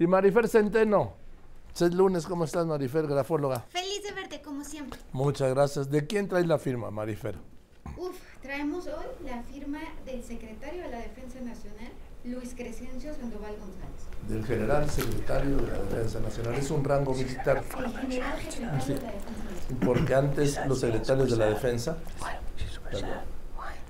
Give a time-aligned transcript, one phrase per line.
[0.00, 1.12] Y Marifer Centeno.
[1.74, 3.60] Es lunes, ¿cómo estás, Marifer, grafóloga?
[3.68, 4.98] Feliz de verte, como siempre.
[5.12, 5.90] Muchas gracias.
[5.90, 7.36] ¿De quién traes la firma, Marifer?
[7.98, 11.92] Uf, traemos hoy la firma del secretario de la Defensa Nacional,
[12.24, 14.00] Luis Crescencio Sandoval González.
[14.26, 16.54] Del general secretario de la Defensa Nacional.
[16.54, 17.62] Es un rango militar.
[17.78, 19.84] El general secretario de la Defensa Nacional.
[19.84, 21.98] Porque antes los secretarios de la Defensa.
[22.90, 23.10] Perdón,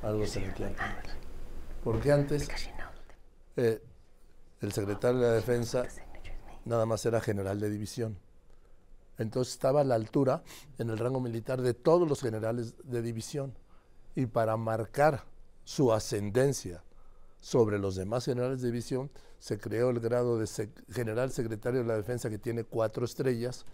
[0.03, 0.73] algo se me queda.
[1.85, 2.49] Porque antes
[3.57, 3.81] eh,
[4.61, 5.85] el secretario de la Defensa
[6.65, 8.19] nada más era general de división.
[9.19, 10.43] Entonces estaba a la altura
[10.79, 13.55] en el rango militar de todos los generales de división.
[14.15, 15.25] Y para marcar
[15.65, 16.83] su ascendencia
[17.41, 20.47] sobre los demás generales de división, se creó el grado de
[20.91, 23.65] general secretario de la defensa que tiene cuatro estrellas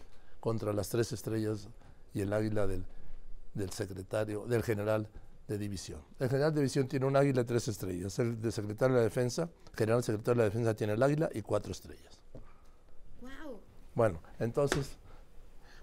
[0.41, 1.69] contra las tres estrellas
[2.15, 2.85] y el águila del,
[3.55, 5.09] del secretario, del general
[5.49, 6.01] de división.
[6.19, 8.19] El general de división tiene un águila y tres estrellas.
[8.19, 11.43] El de secretario de la defensa, general secretario de la defensa tiene el águila y
[11.43, 12.19] cuatro estrellas.
[13.21, 13.61] Wow.
[13.95, 14.97] Bueno, entonces,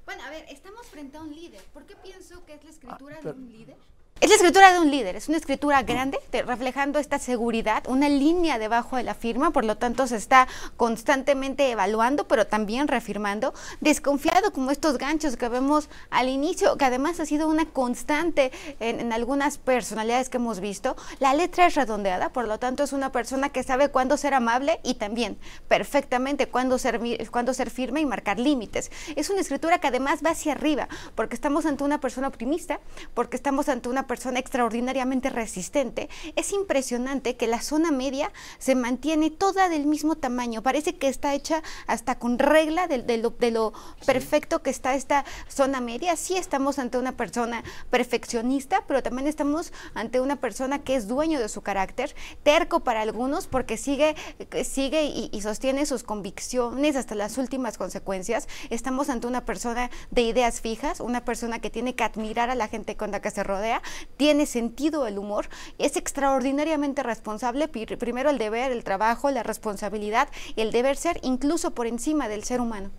[0.05, 1.61] Bueno, a ver, estamos frente a un líder.
[1.73, 3.77] ¿Por qué pienso que es la escritura pero- de un líder?
[4.23, 8.57] Es la escritura de un líder, es una escritura grande, reflejando esta seguridad, una línea
[8.57, 14.53] debajo de la firma, por lo tanto se está constantemente evaluando, pero también reafirmando, desconfiado
[14.53, 19.11] como estos ganchos que vemos al inicio, que además ha sido una constante en, en
[19.11, 20.95] algunas personalidades que hemos visto.
[21.19, 24.79] La letra es redondeada, por lo tanto es una persona que sabe cuándo ser amable
[24.83, 28.89] y también perfectamente cuándo ser, cuándo ser firme y marcar límites.
[29.17, 32.79] Es una escritura que además va hacia arriba, porque estamos ante una persona optimista,
[33.13, 36.09] porque estamos ante una persona extraordinariamente resistente.
[36.35, 40.61] Es impresionante que la zona media se mantiene toda del mismo tamaño.
[40.61, 43.73] Parece que está hecha hasta con regla de, de lo, de lo
[44.05, 46.15] perfecto que está esta zona media.
[46.15, 51.39] Sí estamos ante una persona perfeccionista, pero también estamos ante una persona que es dueño
[51.39, 54.15] de su carácter, terco para algunos porque sigue,
[54.63, 58.47] sigue y, y sostiene sus convicciones hasta las últimas consecuencias.
[58.69, 62.67] Estamos ante una persona de ideas fijas, una persona que tiene que admirar a la
[62.67, 63.81] gente con la que se rodea,
[64.17, 70.27] tiene sentido del humor, es extraordinariamente responsable, pri- primero el deber, el trabajo, la responsabilidad
[70.55, 72.89] el deber ser incluso por encima del ser humano.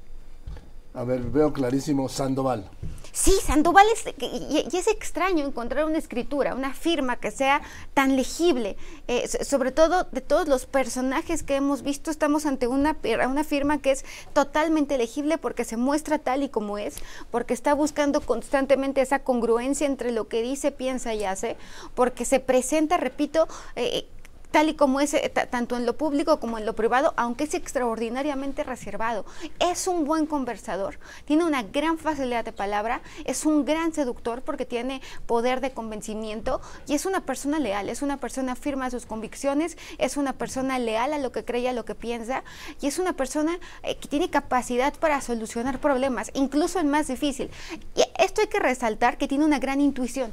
[0.95, 2.71] a ver, veo clarísimo Sandoval.
[3.17, 7.63] Sí, Sandoval es, y, y es extraño encontrar una escritura, una firma que sea
[7.95, 8.77] tan legible.
[9.07, 12.97] Eh, so- sobre todo de todos los personajes que hemos visto, estamos ante una,
[13.29, 16.97] una firma que es totalmente legible porque se muestra tal y como es,
[17.31, 21.57] porque está buscando constantemente esa congruencia entre lo que dice, piensa y hace,
[21.95, 23.47] porque se presenta, repito,
[23.77, 24.09] eh,
[24.55, 27.43] tal y como es, eh, ta- tanto en lo público como en lo privado, aunque
[27.43, 29.25] es extraordinariamente reservado.
[29.59, 34.65] Es un buen conversador, tiene una gran facilidad de palabra, es un gran seductor porque
[34.65, 39.07] tiene poder de convencimiento y es una persona leal, es una persona firme a sus
[39.07, 42.45] convicciones, es una persona leal a lo que cree, y a lo que piensa
[42.81, 47.51] y es una persona eh, que tiene capacidad para solucionar problemas, incluso el más difícil.
[47.97, 50.33] Y esto hay que resaltar que tiene una gran intuición.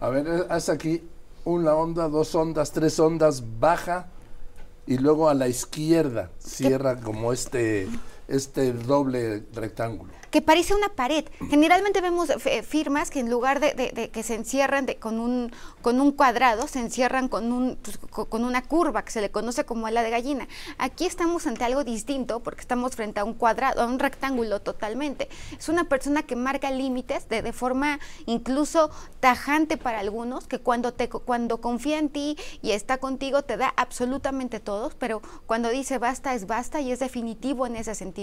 [0.00, 1.02] A ver, haz aquí
[1.44, 4.08] una onda, dos ondas, tres ondas, baja
[4.86, 7.88] y luego a la izquierda cierra como este,
[8.30, 10.12] este doble rectángulo.
[10.30, 11.24] que parece una pared.
[11.48, 15.50] Generalmente vemos eh, firmas que en lugar de, que se encierran de- con, un,
[15.82, 19.32] con un cuadrado, se encierran con, un, pues, co- con una curva que se le
[19.32, 20.46] conoce como ala de gallina.
[20.78, 25.28] Aquí estamos ante algo distinto porque estamos frente a un cuadrado, a un rectángulo totalmente.
[25.58, 30.92] Es una persona que marca límites de, de forma incluso tajante para algunos, que cuando,
[30.94, 35.98] te, cuando confía en ti y está contigo te da absolutamente todo, pero cuando dice
[35.98, 38.19] basta es basta y es definitivo en ese sentido.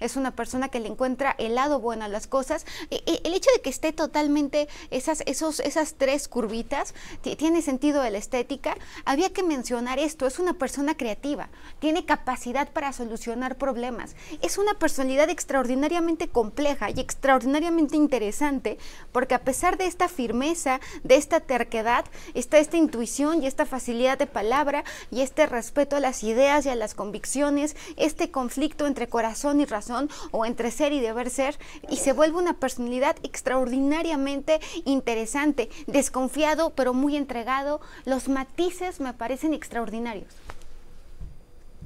[0.00, 2.66] Es una persona que le encuentra el lado bueno a las cosas.
[2.90, 7.62] E- e- El hecho de que esté totalmente esas, esos, esas tres curvitas ti- tiene
[7.62, 8.76] sentido de la estética.
[9.04, 11.48] Había que mencionar esto, es una persona creativa,
[11.78, 18.78] tiene capacidad para solucionar problemas, es una personalidad extraordinariamente compleja y extraordinariamente interesante
[19.12, 22.04] porque a pesar de esta firmeza, de esta terquedad,
[22.34, 26.68] está esta intuición y esta facilidad de palabra y este respeto a las ideas y
[26.70, 31.56] a las convicciones, este conflicto entre corazón y razón o entre ser y deber ser
[31.88, 37.80] y se vuelve una personalidad extraordinariamente interesante, desconfiado pero muy entregado.
[38.04, 40.28] Los matices me parecen extraordinarios.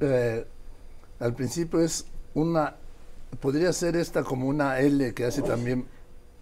[0.00, 0.46] Eh,
[1.20, 2.76] al principio es una,
[3.40, 5.87] podría ser esta como una L que hace también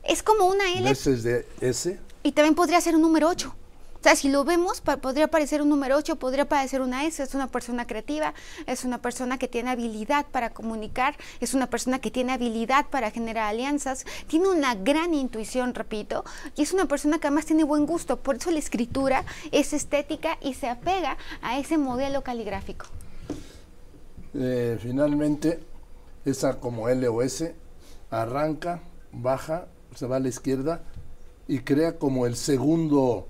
[0.04, 1.98] Es como una L veces de S.
[2.22, 3.54] y también podría ser un número 8.
[4.00, 7.34] O sea, si lo vemos, podría parecer un número 8, podría parecer una S, es
[7.34, 8.32] una persona creativa,
[8.66, 13.10] es una persona que tiene habilidad para comunicar, es una persona que tiene habilidad para
[13.10, 16.24] generar alianzas, tiene una gran intuición, repito,
[16.56, 20.38] y es una persona que además tiene buen gusto, por eso la escritura es estética
[20.40, 22.86] y se apega a ese modelo caligráfico.
[24.32, 25.60] eh, finalmente
[26.24, 27.54] esa como L o S
[28.10, 28.80] arranca,
[29.12, 30.80] baja, se va a la izquierda
[31.48, 33.26] y crea como el segundo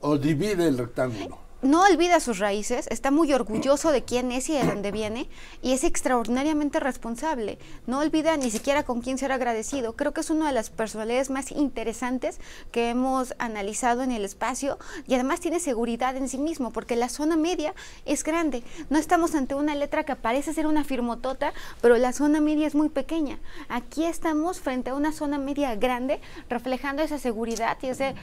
[0.00, 4.54] o divide el rectángulo no olvida sus raíces, está muy orgulloso de quién es y
[4.54, 5.28] de dónde viene,
[5.62, 7.58] y es extraordinariamente responsable.
[7.86, 9.94] No olvida ni siquiera con quién ser agradecido.
[9.94, 12.40] Creo que es una de las personalidades más interesantes
[12.72, 17.08] que hemos analizado en el espacio, y además tiene seguridad en sí mismo, porque la
[17.08, 17.74] zona media
[18.04, 18.62] es grande.
[18.88, 22.74] No estamos ante una letra que parece ser una firmotota, pero la zona media es
[22.74, 23.38] muy pequeña.
[23.68, 28.14] Aquí estamos frente a una zona media grande, reflejando esa seguridad y ese,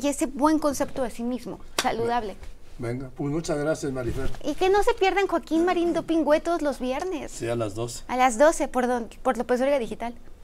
[0.00, 2.36] y ese buen concepto de sí mismo, saludable.
[2.78, 4.30] Venga, pues muchas gracias, Marifer.
[4.44, 7.30] Y que no se pierdan Joaquín Marín Dopingüe todos los viernes.
[7.30, 8.04] Sí, a las 12.
[8.08, 8.86] A las 12, por,
[9.22, 10.14] por López Digital.